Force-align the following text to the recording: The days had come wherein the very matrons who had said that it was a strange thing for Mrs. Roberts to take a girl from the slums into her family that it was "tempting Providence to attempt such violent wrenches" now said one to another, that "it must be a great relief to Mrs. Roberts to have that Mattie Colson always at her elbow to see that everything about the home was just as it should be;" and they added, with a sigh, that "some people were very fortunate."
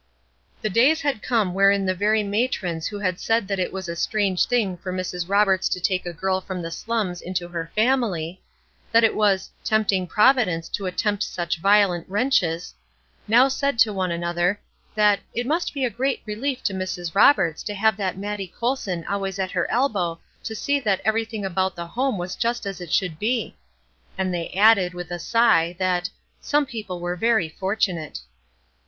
The 0.63 0.69
days 0.71 1.01
had 1.01 1.21
come 1.21 1.53
wherein 1.53 1.85
the 1.85 1.93
very 1.93 2.23
matrons 2.23 2.87
who 2.87 2.97
had 2.97 3.19
said 3.19 3.47
that 3.47 3.59
it 3.59 3.71
was 3.71 3.87
a 3.87 3.95
strange 3.95 4.47
thing 4.47 4.75
for 4.75 4.91
Mrs. 4.91 5.29
Roberts 5.29 5.69
to 5.69 5.79
take 5.79 6.07
a 6.07 6.11
girl 6.11 6.41
from 6.41 6.63
the 6.63 6.71
slums 6.71 7.21
into 7.21 7.47
her 7.49 7.69
family 7.75 8.41
that 8.91 9.03
it 9.03 9.13
was 9.13 9.51
"tempting 9.63 10.07
Providence 10.07 10.69
to 10.69 10.87
attempt 10.87 11.21
such 11.21 11.59
violent 11.59 12.09
wrenches" 12.09 12.73
now 13.27 13.47
said 13.47 13.77
one 13.85 14.09
to 14.09 14.15
another, 14.15 14.59
that 14.95 15.19
"it 15.35 15.45
must 15.45 15.71
be 15.71 15.85
a 15.85 15.91
great 15.91 16.23
relief 16.25 16.63
to 16.63 16.73
Mrs. 16.73 17.13
Roberts 17.13 17.61
to 17.61 17.75
have 17.75 17.95
that 17.97 18.17
Mattie 18.17 18.47
Colson 18.57 19.05
always 19.05 19.37
at 19.37 19.51
her 19.51 19.69
elbow 19.69 20.19
to 20.43 20.55
see 20.55 20.79
that 20.79 21.01
everything 21.05 21.45
about 21.45 21.75
the 21.75 21.85
home 21.85 22.17
was 22.17 22.35
just 22.35 22.65
as 22.65 22.81
it 22.81 22.91
should 22.91 23.19
be;" 23.19 23.55
and 24.17 24.33
they 24.33 24.49
added, 24.53 24.95
with 24.95 25.11
a 25.11 25.19
sigh, 25.19 25.75
that 25.77 26.09
"some 26.39 26.65
people 26.65 26.99
were 26.99 27.15
very 27.15 27.47
fortunate." 27.49 28.17